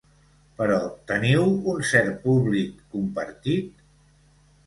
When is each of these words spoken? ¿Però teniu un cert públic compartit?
¿Però 0.59 0.77
teniu 1.11 1.43
un 1.73 1.83
cert 1.91 2.17
públic 2.23 2.81
compartit? 2.95 3.85